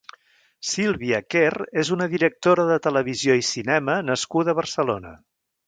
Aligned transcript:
Sílvia 0.69 1.19
Quer 1.33 1.59
és 1.83 1.91
una 1.97 2.09
directora 2.15 2.67
de 2.71 2.79
televisió 2.89 3.39
i 3.43 3.47
cinema 3.53 4.01
nascuda 4.11 4.55
a 4.57 4.61
Barcelona. 4.65 5.17